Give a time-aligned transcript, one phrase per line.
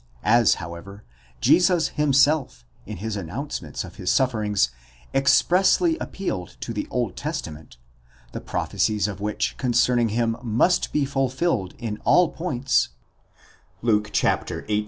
[0.25, 1.03] As, however,
[1.41, 4.09] Jesus himself, in his announcements of his.
[4.09, 4.69] sufferings,
[5.13, 7.77] expressly appealed to the Old Testament,
[8.31, 12.89] the prophecies of which concerning him must be fulfilled in all points
[13.83, 14.79] (Luke xviii.